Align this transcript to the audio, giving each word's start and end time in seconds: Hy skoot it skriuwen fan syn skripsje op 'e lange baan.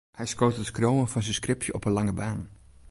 Hy 0.17 0.25
skoot 0.31 0.57
it 0.61 0.69
skriuwen 0.69 1.11
fan 1.11 1.25
syn 1.25 1.37
skripsje 1.39 1.75
op 1.77 1.85
'e 1.85 1.91
lange 1.93 2.15
baan. 2.19 2.39